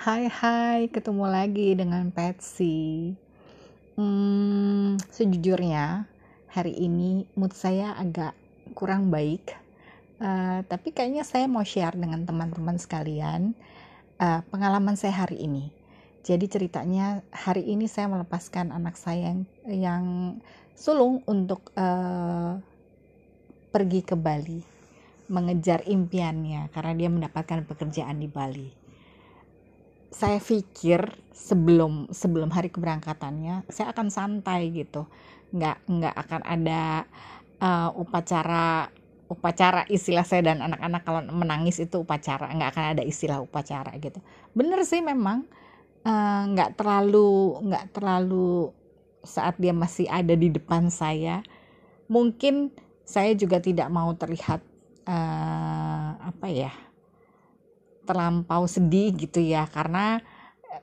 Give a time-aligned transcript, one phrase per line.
[0.00, 3.12] Hai hai, ketemu lagi dengan Patsy.
[4.00, 6.08] Hmm, sejujurnya
[6.48, 8.32] hari ini mood saya agak
[8.72, 9.52] kurang baik.
[10.16, 13.52] Uh, tapi kayaknya saya mau share dengan teman-teman sekalian
[14.16, 15.68] uh, pengalaman saya hari ini.
[16.24, 20.04] Jadi ceritanya hari ini saya melepaskan anak saya yang, yang
[20.80, 22.56] sulung untuk uh,
[23.68, 24.64] pergi ke Bali
[25.28, 28.79] mengejar impiannya karena dia mendapatkan pekerjaan di Bali.
[30.10, 35.06] Saya pikir sebelum sebelum hari keberangkatannya saya akan santai gitu,
[35.54, 36.82] nggak nggak akan ada
[37.62, 38.90] uh, upacara
[39.30, 42.50] upacara istilah saya dan anak-anak kalau menangis itu upacara.
[42.50, 44.18] Nggak akan ada istilah upacara gitu.
[44.50, 45.46] Bener sih memang
[46.02, 48.74] uh, nggak terlalu nggak terlalu
[49.22, 51.46] saat dia masih ada di depan saya.
[52.10, 52.74] Mungkin
[53.06, 54.62] saya juga tidak mau terlihat
[55.06, 56.74] uh, apa ya
[58.10, 60.18] terlampau sedih gitu ya karena
[60.66, 60.82] eh,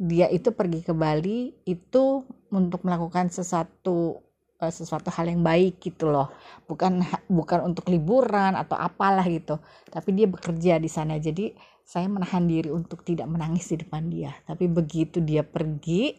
[0.00, 4.24] dia itu pergi ke Bali itu untuk melakukan sesuatu
[4.62, 6.30] uh, sesuatu hal yang baik gitu loh.
[6.70, 7.02] Bukan
[7.38, 9.58] bukan untuk liburan atau apalah gitu.
[9.90, 11.18] Tapi dia bekerja di sana.
[11.18, 11.50] Jadi
[11.82, 14.30] saya menahan diri untuk tidak menangis di depan dia.
[14.46, 16.14] Tapi begitu dia pergi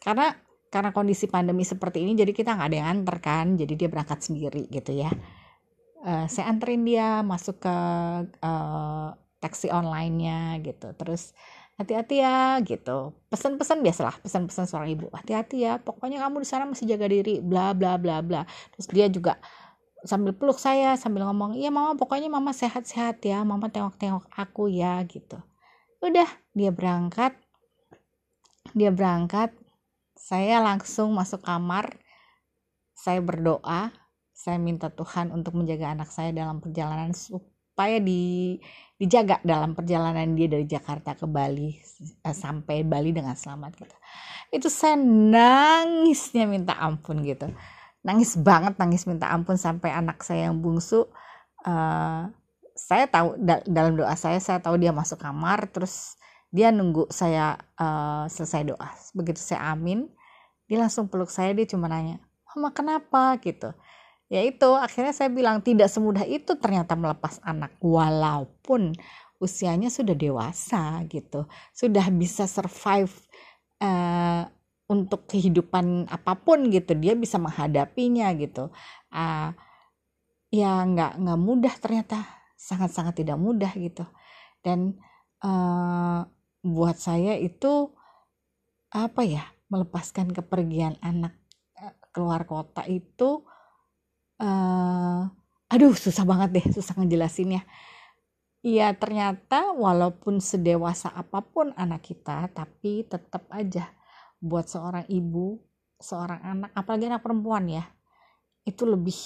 [0.00, 0.32] karena
[0.72, 3.46] karena kondisi pandemi seperti ini jadi kita nggak ada yang antar kan.
[3.60, 5.12] Jadi dia berangkat sendiri gitu ya.
[6.04, 7.76] Uh, saya anterin dia masuk ke
[8.44, 9.08] uh,
[9.44, 10.96] taksi online-nya gitu.
[10.96, 11.36] Terus
[11.76, 13.12] hati-hati ya gitu.
[13.28, 15.06] Pesan-pesan biasalah pesan-pesan seorang ibu.
[15.12, 18.48] Hati-hati ya pokoknya kamu di sana masih jaga diri bla bla bla bla.
[18.72, 19.36] Terus dia juga
[20.04, 25.04] sambil peluk saya sambil ngomong iya mama pokoknya mama sehat-sehat ya mama tengok-tengok aku ya
[25.04, 25.36] gitu.
[26.00, 27.36] Udah dia berangkat.
[28.72, 29.52] Dia berangkat
[30.16, 32.00] saya langsung masuk kamar.
[32.94, 33.92] Saya berdoa
[34.34, 37.14] saya minta Tuhan untuk menjaga anak saya dalam perjalanan
[37.74, 38.54] supaya di
[38.94, 41.74] dijaga dalam perjalanan dia dari Jakarta ke Bali
[42.22, 43.96] eh, sampai Bali dengan selamat gitu.
[44.54, 47.50] Itu saya nangisnya minta ampun gitu.
[48.06, 51.10] Nangis banget, nangis minta ampun sampai anak saya yang bungsu
[51.66, 52.30] uh,
[52.78, 56.14] saya tahu da dalam doa saya saya tahu dia masuk kamar terus
[56.54, 58.88] dia nunggu saya uh, selesai doa.
[59.18, 60.06] Begitu saya amin,
[60.70, 62.22] dia langsung peluk saya dia cuma nanya,
[62.54, 63.74] "Mama kenapa?" gitu
[64.32, 68.96] ya itu akhirnya saya bilang tidak semudah itu ternyata melepas anak walaupun
[69.42, 71.44] usianya sudah dewasa gitu.
[71.76, 73.12] Sudah bisa survive
[73.84, 74.48] uh,
[74.88, 76.96] untuk kehidupan apa pun gitu.
[76.96, 78.72] Dia bisa menghadapinya gitu.
[79.12, 79.52] Uh,
[80.48, 82.24] ya nggak nggak mudah ternyata
[82.56, 84.08] sangat sangat tidak mudah gitu.
[84.64, 84.96] Dan
[85.44, 86.24] uh,
[86.64, 87.92] buat saya itu
[88.94, 91.34] apa ya melepaskan kepergian anak
[92.14, 93.42] keluar kota itu
[95.74, 97.66] aduh susah banget deh susah ngejelasinnya
[98.64, 103.92] Iya ternyata walaupun sedewasa apa pun anak kita tapi tetap aja
[104.40, 105.60] buat seorang ibu
[106.00, 107.84] seorang anak apalagi anak perempuan ya
[108.64, 109.20] itu lebih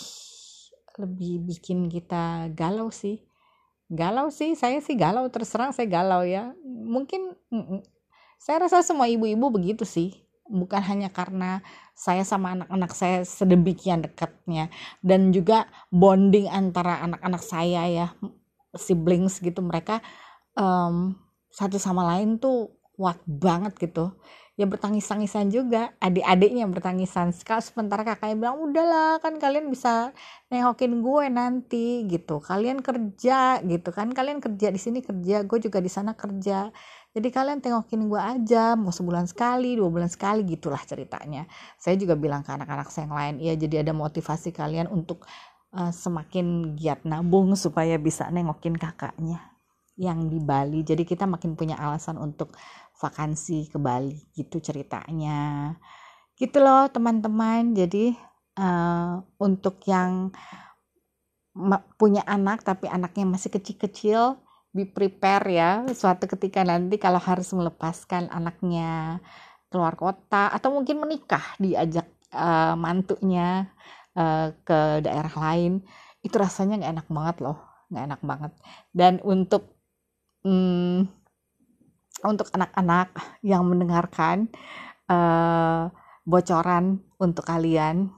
[0.99, 3.23] lebih bikin kita galau sih.
[3.89, 6.53] Galau sih saya sih galau terserang saya galau ya.
[6.67, 7.39] Mungkin
[8.43, 11.61] saya rasa semua ibu-ibu begitu sih bukan hanya karena
[11.93, 14.73] saya sama anak-anak saya sedemikian dekatnya
[15.05, 18.07] dan juga bonding antara anak-anak saya ya
[18.77, 20.01] siblings gitu mereka
[20.59, 21.17] um,
[21.53, 24.19] satu sama lain tuh kuat banget gitu.
[24.59, 30.11] Ya bertangis-tangisan juga adik-adiknya bertangisan kalau sementara kakaknya bilang udahlah kan kalian bisa
[30.51, 32.43] nengokin gue nanti gitu.
[32.43, 34.11] Kalian kerja gitu kan.
[34.11, 35.47] Kalian kerja di sini kerja.
[35.47, 36.75] Gue juga di sana kerja
[37.19, 41.51] jadi kalian tengokin gue aja mau sebulan sekali dua bulan sekali gitulah ceritanya.
[41.75, 45.27] Saya juga bilang ke anak-anak saya yang lain ya jadi ada motivasi kalian untuk
[45.75, 49.43] uh, semakin giat nabung supaya bisa nengokin kakaknya
[49.99, 50.87] yang di Bali.
[50.87, 52.55] Jadi kita makin punya alasan untuk
[53.03, 55.75] vakansi ke Bali gitu ceritanya.
[56.39, 57.75] Gitu loh teman-teman.
[57.75, 58.15] Jadi
[58.63, 60.31] uh, untuk yang
[61.99, 64.39] punya anak tapi anaknya masih kecil-kecil
[64.75, 69.19] be prepare ya suatu ketika nanti kalau harus melepaskan anaknya
[69.73, 73.69] keluar kota atau mungkin menikah diajak uh, mantunya
[74.17, 75.81] uh, ke daerah lain
[76.21, 78.53] itu rasanya nggak enak banget loh nggak enak banget.
[78.93, 79.73] Dan untuk
[80.45, 81.09] um,
[82.25, 83.15] untuk anak-anak
[83.47, 84.51] yang mendengarkan
[85.09, 85.89] uh,
[86.29, 88.13] bocoran untuk kalian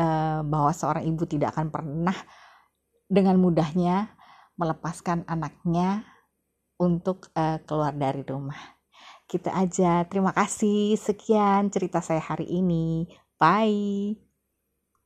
[0.00, 2.16] uh, bahwa seorang ibu tidak akan pernah
[3.10, 4.14] dengan mudahnya
[4.60, 6.04] melepaskan anaknya
[6.76, 8.60] untuk uh, keluar dari rumah.
[9.24, 10.04] Kita aja.
[10.04, 11.00] Terima kasih.
[11.00, 13.08] Sekian cerita saya hari ini.
[13.40, 14.29] Bye.